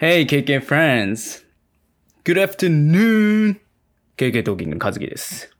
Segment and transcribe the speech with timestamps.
[0.00, 1.44] Hey, KK friends!
[2.22, 3.58] Good afternoon!
[4.16, 5.52] KK トーキングの和樹です。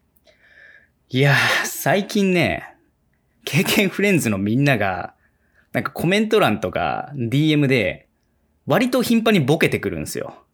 [1.08, 2.77] いやー、最近ね、
[3.45, 5.15] KK フレンズのみんなが、
[5.73, 8.07] なんかコメント欄とか DM で、
[8.64, 10.45] 割と頻繁にボケてくるんですよ。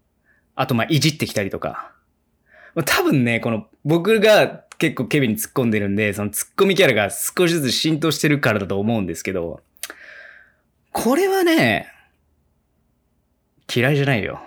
[0.55, 1.93] あと、ま、いじってきたりとか。
[2.87, 9.61] 多分ね、この、僕が結構ケビンに突っ込んでるんで、その突っ込みキャラが少しずつ浸透してるからだと思うんですけど、
[10.91, 11.91] これはね、
[13.73, 14.41] 嫌いじゃないよ。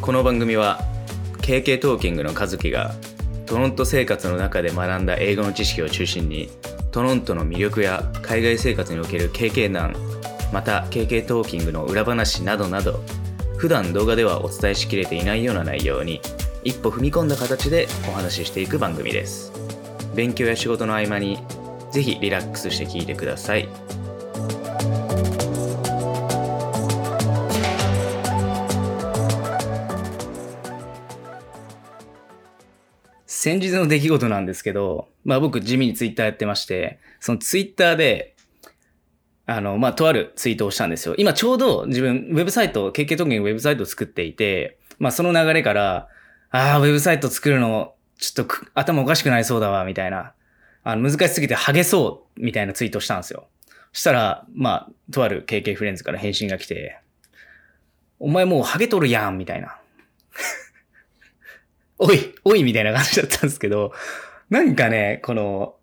[0.00, 0.80] この番組は
[1.38, 2.92] KK トーキングの和樹が
[3.46, 6.48] トロント生活の中で学んだ英語の知識を中心に
[6.90, 9.94] トロントの魅力や海外生活における KK 難
[10.52, 13.00] また KK トーキングの裏話などなど
[13.56, 16.20] 普段動画ではお伝えしきれていないような内容に
[16.64, 19.52] 一歩踏み込んだ形でお話ししていく番組です
[20.14, 21.38] 勉強や仕事の合間に
[21.90, 23.68] ぜひリラックスして聞いてください
[33.26, 38.36] 先日の出来事なんですけど、まあ僕地味にツイッターやってまして、そのツイッターで、
[39.46, 41.16] あの、まあとあるツイートをしたんですよ。
[41.18, 46.08] 今ちょうど自分、ウェブサイト、KK トーキングウェブサイトを作っていて、まあその流れから、
[46.52, 50.34] ああ、ウェブサイト作るの、ちょっと頭おかしくなりそうだわ、みたいな。
[50.84, 53.48] あの、難しすぎてハゲそう、みたいなツイートしたんですよ。
[53.92, 56.98] そしたら、まあ、とある KK フレンズから返信が来て、
[58.18, 59.78] お前もうハゲとるやん、みたいな。
[61.98, 63.94] おい、おい、みたいな感じだったんですけど、
[64.50, 65.76] なんかね、この、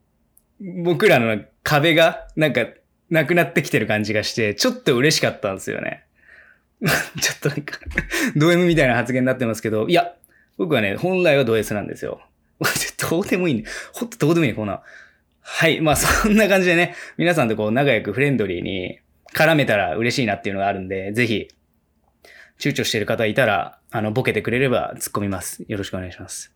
[0.61, 2.67] 僕らの壁が、なんか、
[3.09, 6.05] なくなってきてる感じがして、ちょっと嬉しかったんですよね。
[7.19, 7.79] ちょっとなんか、
[8.35, 10.13] ド M みたいな発言になってますけど、いや、
[10.59, 12.19] 僕はね、本来はド S なんですよ。
[13.09, 13.63] どうでもいいね。
[13.93, 14.83] ほんとどうでもいいね、こんな。
[15.41, 15.79] はい。
[15.79, 18.99] まあ、そんな感じでね、皆さんとこう、仲良くフレンドリーに
[19.33, 21.47] 絡めたら嬉しいなっていうのがあるんで、ぜひ、
[22.59, 25.63] 躊躇してる方いたら、あの、ボケてくれれば突っ込みます。
[25.69, 26.53] よろしくお願いします。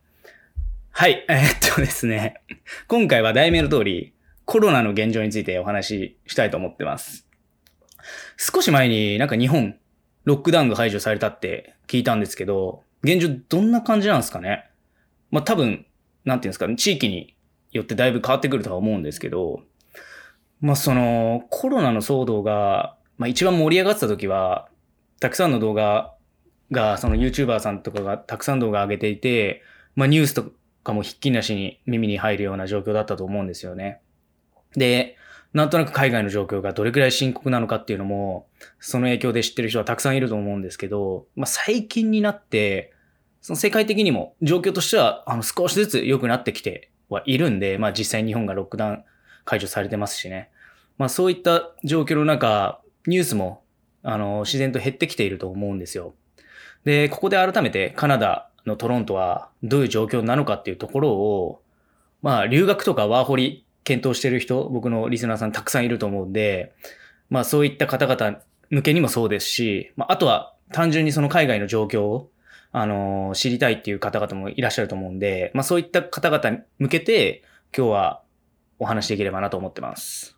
[0.90, 1.24] はい。
[1.28, 2.42] えーっとですね。
[2.86, 4.12] 今回は題名の通り、
[4.44, 7.26] コロナの現状についてお話ししたいと思ってます。
[8.36, 9.78] 少し前になんか日本、
[10.24, 14.68] ロックダウンが排除されたって聞いたんですけど、現状どんな感じなんですかね？
[15.30, 15.86] まあ多分、
[16.24, 17.36] なんていうんですかね、地域に
[17.70, 19.60] よってだいぶ変わってくるとは思うんですけど、
[20.60, 24.68] まあその、コロナの騒動が、まあ一番盛り上がってた時は、
[25.20, 26.14] たくさんの動画
[26.70, 29.62] が、その YouTuber さんとかがたくさん動画上げていて、
[29.94, 34.00] まあニュースとかもひっきりなしに耳に入るような状況だったと思うんですよね。
[34.76, 35.16] で、
[35.52, 38.48] なんとなく海外の状況がどれくらい深刻なのかっていうのも、
[38.80, 42.93] その影響で知ってる人はたくさんいると思うんですけど、まあ最近になって、
[43.44, 49.04] その世界的にも状況としてはあの少しずつ良くなってきてはいるんで、まあ実際日本がロックダウン
[49.44, 50.48] 解除されてますしね。
[50.96, 53.62] まあそういった状況の中、ニュースも
[54.02, 56.14] あの自然と減ってきていると思うんですよ。
[56.84, 61.60] で、ここで改めてカナダのトロントはどういう状況なのかっていうところを、
[62.22, 66.72] まあ留学とかワーホリ検討してる人、僕のリスナーさんたくさんいると思うんで、
[67.28, 68.38] まあそういった方々
[68.70, 72.30] 向けにもそうですし、まああとは単純にその海外の状況を
[72.76, 78.22] あの知りたいっていう方々もいらっしゃると思うんで、まあそういった方々に向けて今日は
[78.80, 80.36] お話しできればなと思ってます。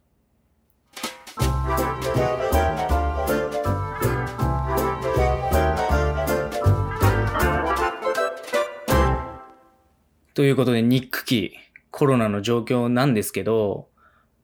[10.35, 11.55] ということで、ニック期、
[11.91, 13.89] コロナの状況なんですけど、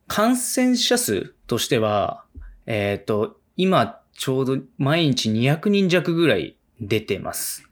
[0.06, 2.24] 感染者数としては、
[2.64, 7.68] えっ、と、今ちょうど毎日200人弱ぐらい出てます。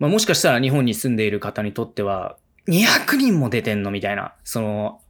[0.00, 5.00] まあ、もしかしたら日本に住んでいる方にとっては、200人も出てんのみたいな、その、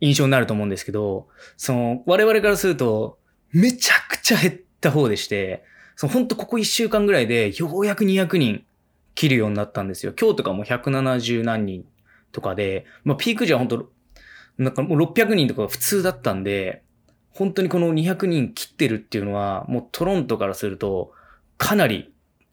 [0.00, 3.18] 印象になると思うんですけど、その、我々からすると、
[3.52, 5.64] めちゃくちゃ減った方でして、
[5.96, 8.64] その、ほんとここ1週間ぐらいで、ようやく200人
[9.16, 10.14] 切るようになったんですよ。
[10.18, 11.84] 今日とかも170何人
[12.30, 13.90] とかで、まあ、ピーク時は本当
[14.58, 16.82] なんかもう600人とか普通だったんで、
[17.30, 21.12] 本当にこの200人切ってるっていうのは、もうトロントからすると、
[21.58, 22.12] かなり、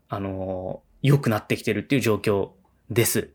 [0.10, 2.52] あの良くなってきてるっていう状況
[2.90, 3.30] です。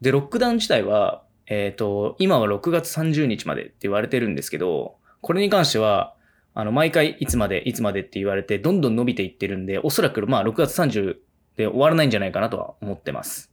[0.00, 6.14] で、ロックダウン自体は、えっ、と、今は6月30日までって言われてるんですけど、これに関しては、
[6.54, 11.16] あの、毎回いつまで、いつまでって言われて、どんどん伸びていってるんで、おそらくまあ6月30
[11.56, 13.52] で終わらないんじゃないかなとは思ってます。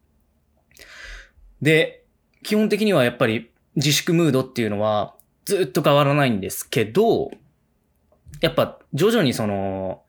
[1.62, 2.03] で、
[2.44, 5.15] 基本的にはやっぱり自粛ムードっていうのは
[5.45, 7.31] ずっと変わらないんですけど、
[8.42, 10.03] やっぱ徐々にその、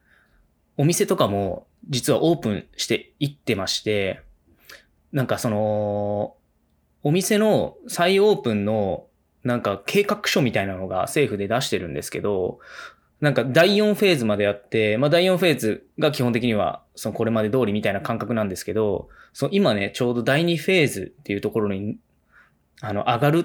[0.77, 4.21] お店とかも実はオープンしていってまして、
[5.13, 6.37] なんかその、
[7.03, 9.07] お店の再オープンの
[9.45, 12.59] なんか計画書みたいなのが政府で出してるんですけど、
[13.21, 21.99] なんか第4フェーズまでやって、まあ第4フェーズが基本的にはそのこれまで通りみたいな感覚なんですけど、その今ね、ちょうど第2フェーズっていうところに、
[22.81, 23.45] あの、上がるっ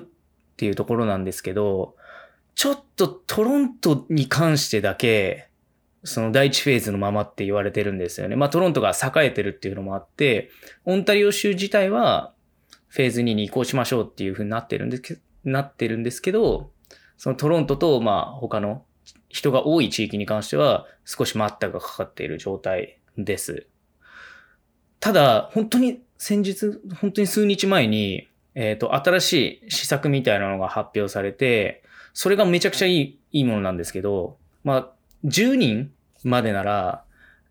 [0.57, 1.95] ていうところなんですけど、
[2.55, 5.50] ちょっとトロントに関してだけ、
[6.03, 8.35] その第1フェーズのままって言われてるんですよね。
[8.35, 10.49] まあトロントが栄えてるっていうのもあって、
[10.85, 12.33] オンタリオ州自体は
[12.87, 16.71] フェーズ2に移行しましょうっていう風になってるんですけなってるんですけど、
[17.17, 18.83] そのトロントとまあ他の
[19.29, 23.67] 人が多い地域に関しては少し待ったがかかっている状態です。
[24.99, 29.33] ただ、本当に先日、本当に数日前に、えっ、と、新し
[29.65, 31.83] い施策みたいなのが発表されて、
[32.13, 34.89] それがめちゃくちゃいい、いいものなんですけど、まあ、
[35.25, 35.91] 10人
[36.23, 37.03] までなら、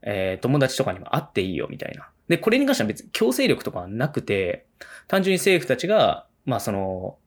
[0.02, 2.08] えー友達とかにも会っていいよみたいな。
[2.28, 4.66] で、これに関しては別に強制力とかはなくて、
[5.08, 7.18] 単純に政府たちが、まあその、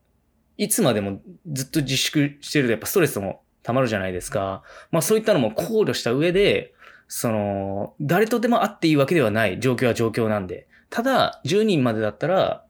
[0.58, 1.20] いつまでも
[1.52, 4.64] ずっと自粛してるとやっぱストレスも溜まるじゃないですか。
[4.92, 6.74] まあそういったのも考慮した上で、
[7.08, 10.68] その、誰とでも会っていいわけではない状況は状況なんで。
[10.90, 12.66] ただ、10人までだったら、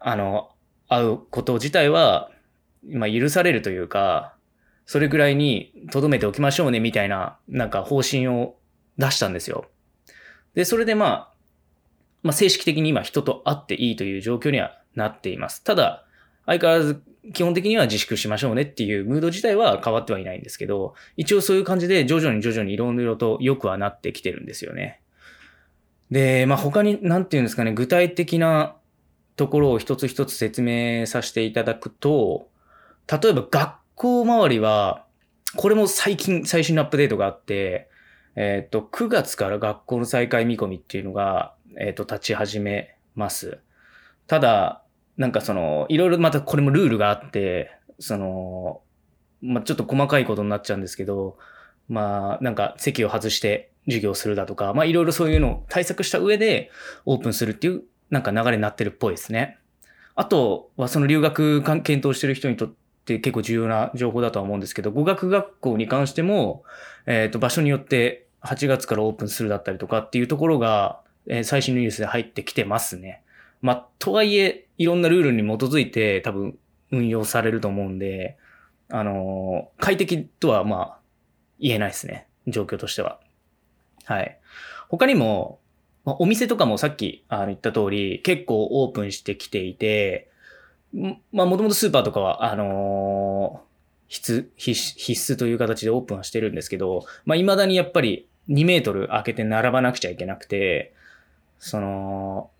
[0.00, 0.50] あの、
[0.88, 2.30] 会うこと自体は、
[2.88, 4.31] まあ許されるというか、
[4.92, 8.56] それぐらいに留めておきましょうねみたいな、なんか方針を
[8.98, 9.64] 出したんですよ。
[10.52, 11.34] で、それでまあ、
[12.22, 15.64] まあ正式的に今人と会っていいという状況にはなっています。
[15.64, 16.04] ただ、
[16.44, 17.02] 相変わらず
[17.32, 25.00] 基本的には自粛しましょうねっていうムード自体は変わってはいないんですけど、一応そういう感じで徐々に徐々にいろいろと良くはなってきてるんですよね。
[26.10, 28.76] で、まあ他に、なんていうんですかね、具体的な
[29.36, 32.50] ところを一つ一つ説明させていただくと、
[33.10, 35.06] 例えば学校周りは、
[35.56, 37.88] これも最近最新のアップデートがあって、
[38.36, 43.58] えっ、と、9月から学校の再開見込みっていうのが、えっ、と、立ち始めます。
[44.26, 44.82] ただ、
[45.16, 48.80] なんかその、いろいろまたこれもルールがあって、その、
[49.42, 51.36] まあ、ちょっと細かいことになっちゃうんですけど、
[51.88, 56.70] まあ、なんか席を外して授業するだとか、まあ、いろいろそういうのを対策した上で
[57.04, 59.58] オープンするっていう、なんか流れになってるっぽいですね。
[60.14, 66.62] あとは、その留学検討してる人にとってって結構重要な情報だとは思うんですけど、語学学校に関しても、
[67.06, 73.22] えっ、と、場所によって8月からオープンするだったりとかっていうところが、えー最新のニュースで入ってきてますね。
[73.60, 76.58] まあ、とはいえ、いろんなルールに基づいて多分
[76.90, 78.36] 運用されると思うんで、
[78.88, 80.98] あのー快適とはまあ、
[81.58, 82.28] 言えないですね。
[82.46, 83.20] 状況としては。
[84.04, 84.38] はい。
[84.88, 85.60] 他にも、
[86.04, 90.31] まあ、お店とかもさっきあの言った通り、結構オープンしてきていて、
[90.92, 93.62] まあ、もともとスーパーとかは、あの
[94.08, 100.92] 必必須必須という形でオープンはしてるんですけど、まあ、未だにやっぱり2メートル開けて並ばなくちゃいけなくて、
[101.58, 102.50] その、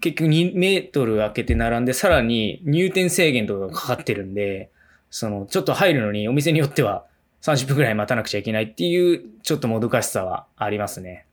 [0.00, 4.70] 結局2メートル開けて並んで、さらに入店制限とかがかかってるんで、
[5.10, 7.06] その、ちょっと入るのにお店によっては
[7.42, 11.26] 30分くらい待たなくちゃいけないっていう、ちょっともどかしさはありますね。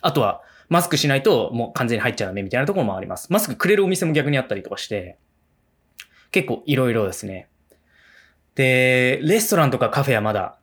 [0.00, 3.32] あとは、マスクしないともう完全に入っちゃダメみたいなところもあります。
[3.32, 5.18] マスクくれるお店も逆にあったりとかして、
[6.30, 7.48] 結構いろいろですね。
[8.54, 10.58] で、レストランとかカフェはまだ、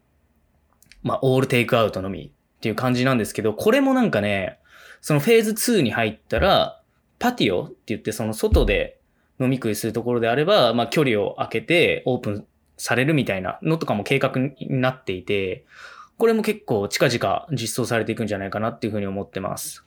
[1.03, 4.59] まあ、オールテイクアウトのみっていう感じなんですけど、これもなんかね、
[5.01, 6.81] そのフェーズ2に入ったら、
[7.19, 8.99] パティオって言ってその外で
[9.39, 15.65] 飲み食いするところであれば、まあ、距離を空けてオープンされるみたいなのとかも計画になっていて、
[16.17, 19.85] これも結構近々実装されていくんじゃないかなっていうふうに思ってます。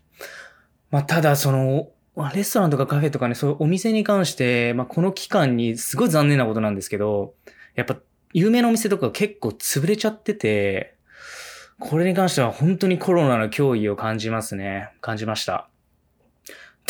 [0.90, 1.88] まあ、ただその、
[2.20, 7.32] まあレストランとかカフェとかね、そういうお店に関して、まあ、この期間にすごい残念なことなんですけど、
[7.74, 7.96] やっぱ
[8.34, 10.96] 有名なお店とか結構潰れちゃってて、
[11.78, 14.90] これに関しては本当にコロナの脅威を感じますね。
[15.00, 15.70] 感じました。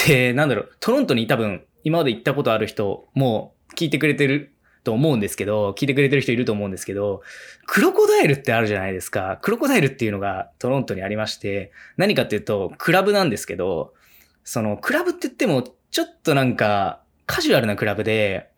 [0.05, 7.23] で、なんだろう、トロントに多分今まで行ったことある人もう聞いてくれてると思うんですけど、聞いてくれてる人いると思うんですけど、
[7.67, 9.39] クロコダイルってあるじゃないですか。
[9.43, 13.95] クロコダイルっていうのがトロントにありまして、何かっていうと、クラブなんですけど、
[14.44, 18.50] その、クラブって言っても、ちょっとなんか、カジュアルなクラブで、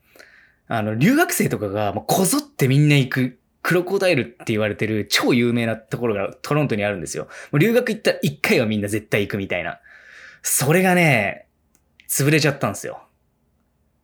[0.68, 7.24] あの、留学生とかが、もうこぞってみんな行く、クロコダイルって言われてる超有名なところがトロントにあるんですよ。
[7.24, 9.78] もう留学行ったら一回はみんな絶対行くみたいな。
[10.42, 11.46] それがね、
[12.08, 13.04] 潰れちゃったんですよ。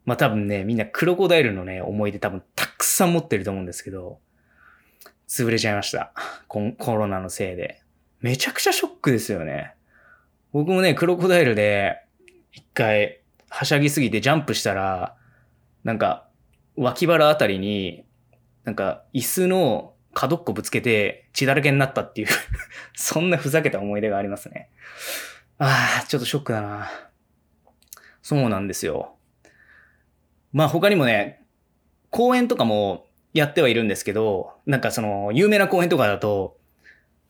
[0.04, 4.20] まあ多分ね、みんなクロコダイルのね、思い出多分たくさん持ってると思うんですけど、
[5.28, 6.12] 潰れちゃいました。
[6.46, 6.60] コ
[6.94, 7.82] ロナのせいで。
[8.20, 9.74] めちゃくちゃショックですよね。
[10.52, 11.98] 僕もね、クロコダイルで
[12.52, 15.16] 一回はしゃぎすぎてジャンプしたら、
[15.84, 16.28] なんか
[16.76, 18.04] 脇腹あたりに、
[18.64, 22.28] なんか椅子の角っこぶつけて血だらけになったっていう
[22.94, 24.70] そんなふざけた思い出がありますね。
[25.58, 26.90] ああ、ちょっとショックだな。
[28.22, 29.16] そうなんですよ。
[30.52, 31.44] まあ他にもね、
[32.10, 36.57] 公演とかもやってはいるんですけど、なんかその、有名な公園とかだと、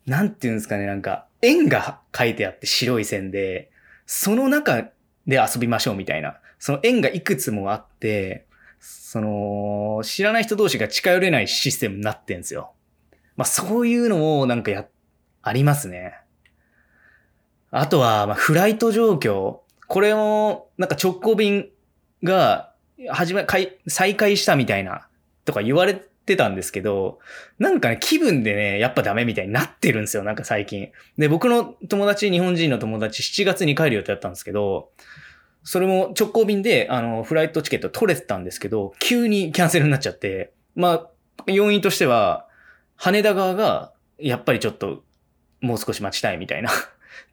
[0.08, 3.70] なんていうんですかね、なんか、円が書いてあって白い線で、
[4.06, 4.90] その中
[5.26, 6.38] で遊びましょうみたいな。
[6.58, 8.46] その円がいくつもあって、
[8.80, 12.72] その、知らない人同士が近寄れないシステムになってんですよ。
[13.36, 14.86] まあそういうのをなんかや、
[15.42, 16.18] ありますね。
[17.70, 19.60] あとは、まあフライト状況。
[19.86, 21.68] これも、なんか直行便
[22.22, 22.72] が、
[23.10, 23.46] 始め、
[23.86, 25.06] 再開したみたいな
[25.44, 27.18] とか言われてたんですけど、
[27.58, 30.90] なんかね、気分でね、やっぱダメみたいになってるんですよ、なんか最近。
[31.16, 34.90] で、僕の友達、日本人の友達、7月に帰る予定だったんですけど、
[35.64, 41.11] それも直行便で、あの、フライトチケット取れてたんですけど、急にキャンセルになっちゃって、まあ、
[41.47, 42.47] 要因としては、
[42.97, 45.04] 羽田側が、やっぱりちょっと、
[45.61, 46.80] もう少し待ちたいみたいな って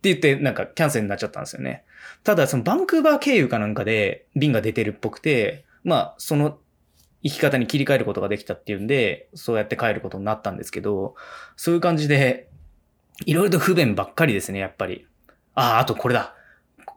[0.04, 1.84] 言って、なんかキャンセルになっちゃったんですよね。
[2.24, 6.58] ただ、そのバンクーバー経由かなんかで便が出てるっぽくて、まあ、その
[7.26, 11.16] 生き方に切り替えることができたっていうんで、そうやって帰ることになったんですけど、
[11.56, 12.50] そういう感じで、
[13.26, 15.08] いろいろと不便ばっかりですね、やっぱり。
[15.56, 16.36] ああ、あとこれだ。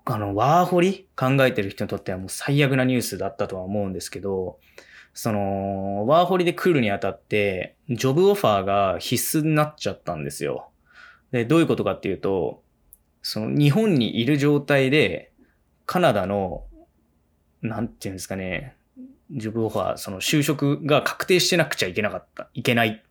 [0.04, 4.58] あの、ワーホリ考えてる人にとってはもう最悪なニュースだったとは思うんですけど、
[5.14, 10.68] その、ワーホリで来るにあたって、ジョブオファーが必須になっちゃったんですよ。
[11.32, 12.62] で、どういうことかっていうと、
[13.22, 15.32] その日本にいる状態で、
[15.86, 16.64] カナダの、
[17.62, 18.77] なんていうんですかね、
[19.30, 23.02] ジョブオファー、その就職が確定してなくちゃいけなかった、いけない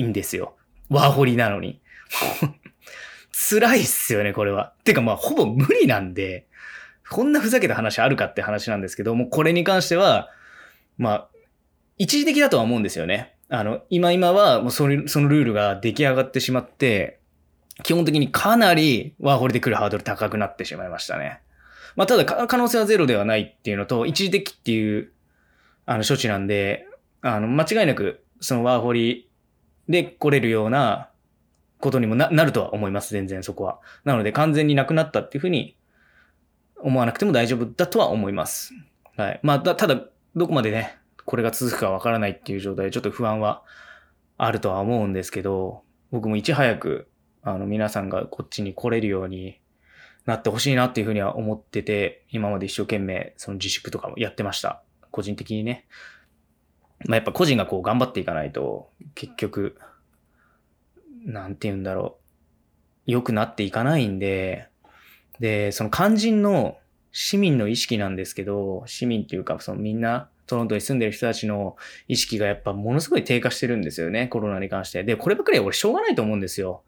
[0.00, 0.56] んですよ。
[0.88, 1.80] ワーホリなのに。
[3.32, 4.74] 辛いっすよね、これは。
[4.84, 6.46] てかまあ、ほぼ無理なんで、
[7.10, 10.30] こんなふざけた話あるかって話なんですけども、これに関しては、
[10.98, 11.28] まあ、
[11.98, 13.36] 一時的だとは思うんですよね。
[13.48, 17.20] あの、今今はもうそのそのルールが出来上がってしまって、
[17.82, 21.40] 基本的にかなりワーホリで来るハードル高くなってしまいましたね。
[21.94, 25.12] まあ、ただ可能性はゼロではないっていうのと、一時的っていう
[25.86, 26.86] あの、処置なんで、
[27.20, 29.30] あの、間違いなく、そのワーホリ
[29.88, 31.10] で来れるような
[31.80, 33.80] ことにもななるとは思います、全然そこは。
[34.04, 35.76] なので、完全になくなったっていうふうに
[36.76, 38.72] 思わなくても大丈夫だとは思います。
[39.16, 39.40] はい。
[39.42, 40.00] まあ、ただ、
[40.34, 43.62] どこまでね、これが続くかわからないっていう状態で、ちょっと不安は
[44.38, 47.08] あるとは思うんですけど、僕もいち早く、
[47.42, 49.60] あの、皆さんがこっちに来れるように
[50.26, 54.82] なってほしいなっていうふうには思ってて、今まで一生懸命、その自粛とかもやってました。
[55.12, 55.86] 個人的にね。
[57.06, 59.78] まあ、やっぱ個人がこう頑張っていかないと、結局、
[61.24, 63.10] なんて言うんだろう。
[63.10, 64.68] 良くなっていかないんで、
[65.38, 66.78] で、その肝心の
[67.12, 71.76] 市民の意識なんですけど、市民っていうか、そのみんな、トロントに住んでる人たちの
[72.08, 75.02] 意識がやっぱものすごい低下してるんですよね、コロナに関して。
[75.04, 76.82] で、こればっかりは俺しょうがないと思うんですよ。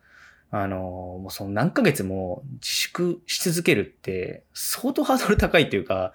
[0.50, 6.12] あの、もうその何ヶ月も自粛し続けるって相当ハードル高いっていうか、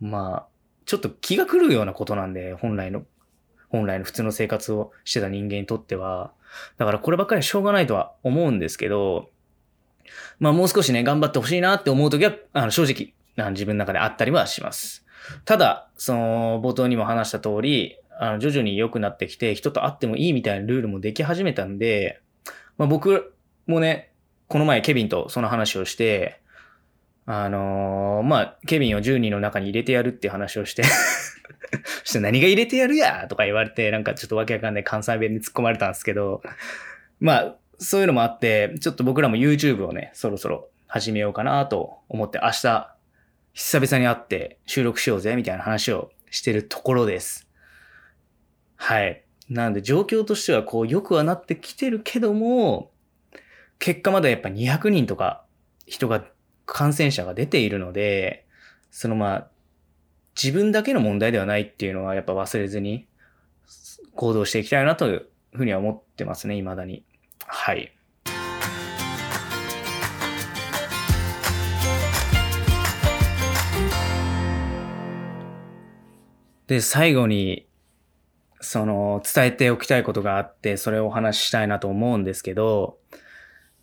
[0.00, 0.55] まあ、
[0.86, 3.04] ちょっと気が狂うようなことなんで、本来の、
[3.68, 6.32] 本来の普通の生活をしてた人間にとっては。
[6.78, 9.28] だからこればっかりはしょうがないとは思うんですけど、
[10.38, 15.04] まあもう少しね、頑張ってほしいなって思うときは、あの正直、自分の中であったりはします。
[15.44, 22.20] ただ、その、冒頭にも話した通り、あの、徐々に良くなってきて、人と会ってもいいみたいなルールもでき始めたんで、
[22.78, 23.34] まあ僕
[23.66, 24.12] もね、
[24.48, 26.40] この前ケビンとその話をして、
[27.26, 30.84] あのー、まあ、ケビンを10人の中に入れてやるって話をして
[32.04, 36.42] そして何が入れてやるやとか言われて、なんかちょっとわけわかんない関西弁に突っ込まれたんですけど、
[37.20, 42.96] まあ、そういうのもあって、ちょっと僕らも YouTube をね、そろそろ始めようかなと思って、明日、
[43.52, 47.48] 久々に会って収録しようぜ、みたいな話をしてるところです。
[48.76, 49.22] はい。
[49.48, 52.90] なんで状況としてはこう良くはなってきてるけども、
[53.78, 55.44] 結果まだやっぱ200人とか
[55.86, 56.24] 人が
[56.66, 58.44] 感染者が出ているので、
[58.90, 59.48] そのまあ、
[60.40, 63.06] 自分だけの問題ではないっていうのはやっぱ忘れずに
[64.14, 67.04] 行動していきたいなというふうには思ってますね、未だに。
[67.46, 67.92] はい。
[76.66, 77.68] で、最後に、
[78.60, 82.98] その、伝えておきたいことがあって、それをお話ししたいなと思うんですけど、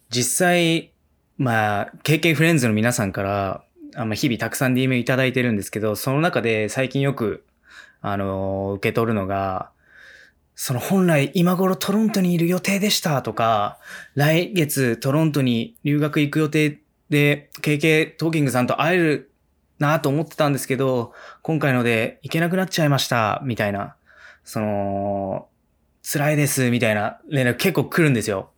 [0.10, 0.93] 実際、
[1.38, 3.64] まあ、KK フレンズの皆さんから、
[3.96, 7.44] あ日々たくさん DM いただいてるんですけど、その中で最近よく、
[8.02, 9.72] あの、受け取るのが、
[10.56, 13.80] その本来今頃トロントにいる予定でしたとか、
[14.14, 19.32] 来月トロントに留学行く予定で、KK トーキングさんと会える
[19.80, 23.96] なと思ってたんですけど、今回ので行けなくなっちゃいました、みたいな、
[24.44, 25.48] その、
[26.04, 28.52] 辛いです、みたいな連絡結構来るんですよ。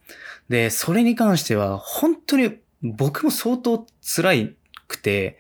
[0.50, 2.58] で、それに関しては、本当に
[2.94, 4.56] 僕も相当辛
[4.88, 5.40] くて、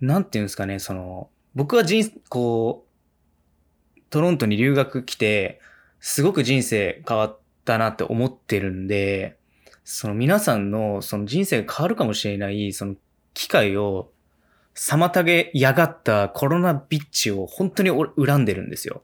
[0.00, 2.86] なんていうんですかね、その、僕は人、こ
[3.96, 5.60] う、トロントに留学来て、
[5.98, 9.36] すごく人生変わったなって思ってるんで、
[9.84, 12.94] その皆さんのその人生が変わるかもしれないその
[13.34, 14.12] 機会を
[14.74, 19.02] 妨げやがったコロナビッチを本当に恨んでるんですよ。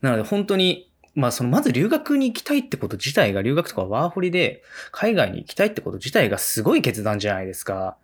[0.00, 7.96] なので本当に、まあそのまず留学に行きたいってこと自体が留学とかワーホリで海外に行きたいってこと自体がすごい決断じゃないですか。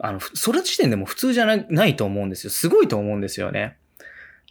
[0.00, 2.50] あの、それ時点でも普通じゃないと思うんですよ。
[2.50, 3.78] すごいと思うんですよね。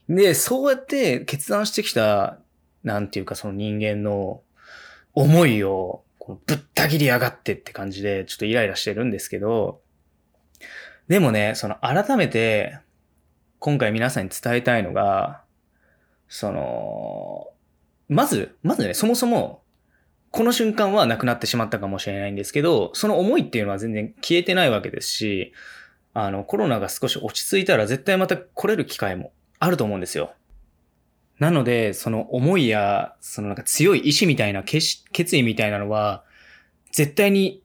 [0.09, 2.39] で、そうやって決断してきた、
[2.83, 4.41] なんていうかその人間の
[5.13, 6.03] 思いを
[6.47, 9.81] ぶった切りやがってって感じでちょっとイライラしてるんですけど、
[11.07, 12.79] でもね、その改めて
[13.59, 15.43] 今回皆さんに伝えたいのが、
[16.27, 17.47] その、
[18.07, 19.63] まず、まずね、そもそも
[20.35, 25.53] この瞬間はなくなってしまったかもしれないんですけど、その思いっていうのは全然消えてないわけですし、
[26.13, 30.33] あの、コロナが少し落ち着いたら絶対また来れる機会もあると思うんですよ。
[31.39, 35.03] なので、その思いや、そのなんか強い意志みたいな決
[35.37, 36.25] 意みたいなのは、
[36.91, 37.63] 絶対に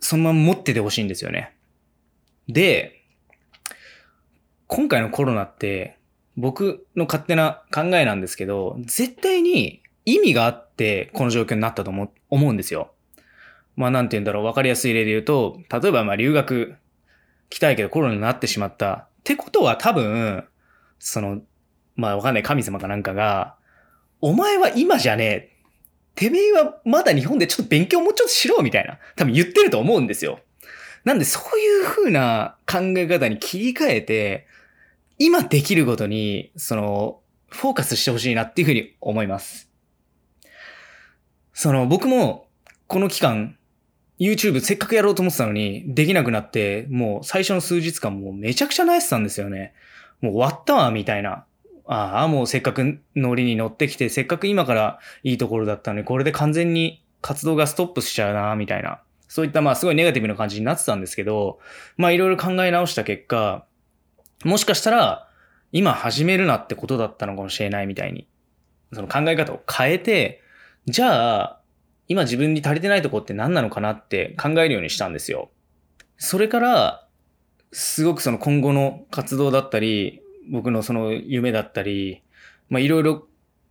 [0.00, 1.54] そのまま持っててほしいんですよね。
[2.48, 3.04] で、
[4.66, 5.97] 今回のコロナって、
[6.38, 12.92] 僕の勝手な考えなんですけど、絶対に意味があってこの状況になったと思うんですよ。
[13.74, 16.76] まあなんて言うんだろう、わかりやすい例で言うと、例えばまあ留学
[17.50, 18.92] 来たいけどコロナになってしまった。
[18.92, 20.44] ってことは多分、
[21.00, 21.42] その、
[21.96, 23.56] まあわかんない神様かなんかが、
[24.20, 25.52] お前は今じゃねえ。
[26.14, 28.98] てめえはまだ日本でちょっと勉強もうちょっとしろみたいな。
[29.16, 30.38] 多分言ってると思うんですよ。
[31.04, 34.46] なんでそういう風な考え方に切り替えて、
[35.18, 39.70] 今できることに、その、フォーカスしてほしいなっていう風に思います。
[41.52, 42.46] その、僕も、
[42.86, 43.56] この期間、
[44.20, 49.74] YouTube せっかくやろうと思ってたのに、できなくなって、もう最初の数日間もうめちゃくちゃ泣いてたんですよね。
[50.20, 51.44] もう終わったわ、みたいな。
[51.86, 59.00] ああ、もうせっかくノリに乗ってきて、せっかく今からいいところだったのに、これで完全に活動がストップしちゃうな、みたいな。
[59.28, 61.58] そういったまあすごいネガティブな感じになってたんですけど、
[61.96, 63.64] まあいろいろ考え直した結果、
[64.44, 65.28] もしかしたら
[65.72, 68.26] 今始めるなってことだったのかもしれないみたいに、
[68.92, 70.42] その考え方を変えて、
[70.86, 71.60] じゃあ
[72.08, 75.50] 今自分に足りてないとこって何なのかなって考えるようにしたんですよ。
[76.16, 77.06] それから、
[77.70, 82.22] すごくその今後の活動だったり、僕のその夢だったり、
[82.70, 83.28] まあいろいろ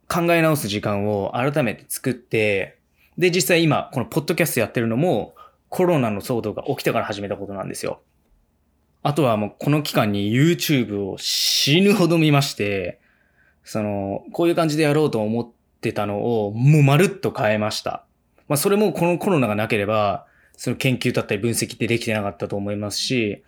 [0.08, 2.78] 考え直す時間を改めて作って、
[3.18, 5.36] で、実際今、このポッドキャストやってるのも、
[5.70, 8.02] コロナの騒動が起きてから始めたことなんですよ。
[9.08, 13.00] あとはもうこの期間に YouTube を死ぬほど見まして、
[13.64, 18.04] その、こういう感じでやろうと思ってたのをもうまるっと変えました。
[18.50, 20.26] まあそれもこのコロナがなければ、
[20.58, 23.46] その研究だったり分析ってできてなかったと思いますし、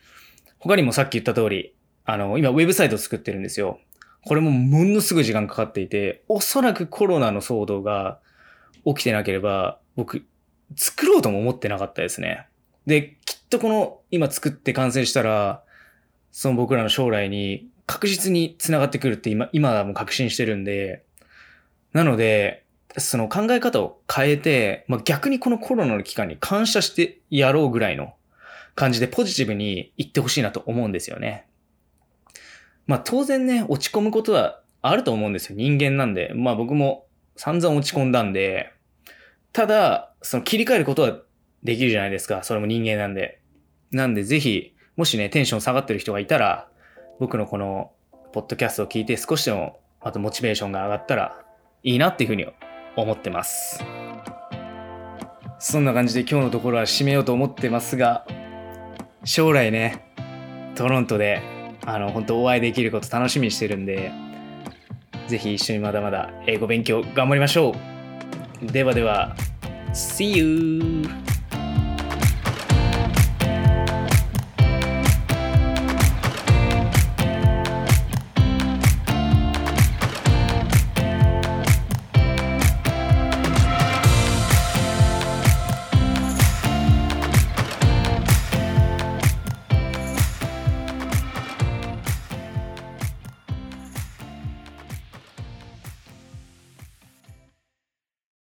[0.59, 1.73] 他にもさっき言った通り、
[2.05, 3.81] あの、今ウェブサイトを作ってるんですよ。
[4.23, 8.19] これもものすごい時間かかっていて、おそらくコロナの騒動が
[8.85, 10.23] 起きてなければ、僕、
[10.77, 12.48] 作ろうとも思ってなかったですね。
[12.89, 15.63] で、きっとこの今作って完成したら、
[16.31, 21.05] その僕らの将来に確実に繋がってくるって今、今はもう確信してるんで、
[21.93, 22.65] なので、
[22.97, 28.15] その考え方を変えて、まあ、逆にこのコロナの期間に感謝してやろうぐらいの
[28.75, 31.45] 感じでポジティブに言ってほしいなと思うんですよね。
[32.87, 35.55] まあ当然ね、落ち込むことはあると思うんですよ。
[35.55, 36.31] 人間なんで。
[36.35, 38.73] まあ僕も散々落ち込んだんで、
[39.53, 41.19] ただ、その切り替えることは
[41.63, 42.43] できるじゃないですか。
[42.43, 43.41] それも人間なんで。
[43.91, 46.67] なんでぜひ、もしね、テンション下がってる人がいたら、
[47.19, 47.91] 僕のこの、
[48.31, 51.43] ポッドキャストを聞いて少しでも、あとモチベーションが上がったら
[51.83, 52.45] いいなっていうふうに
[52.95, 53.83] 思ってます。
[55.57, 58.25] そんな感じで今日のところは締めようと思ってますが、
[59.25, 60.05] 将来ね、
[60.75, 61.41] トロントで
[61.85, 64.11] あの、本当お会いできること楽しみにしてるんで、
[65.27, 67.75] ぜひ一緒にまだまだ英語勉強頑張りましょ
[68.63, 69.35] うではでは、
[69.93, 71.28] See you!